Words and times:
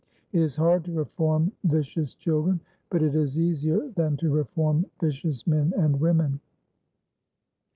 It 0.31 0.39
is 0.41 0.55
hard 0.55 0.83
to 0.85 0.91
reform 0.93 1.51
vicious 1.63 2.15
children, 2.15 2.59
but 2.89 3.03
it 3.03 3.13
is 3.13 3.37
easier 3.39 3.87
than 3.89 4.17
to 4.17 4.33
reform 4.33 4.87
vicious 4.99 5.45
men 5.45 5.75
and 5.77 5.99
women. 6.01 6.39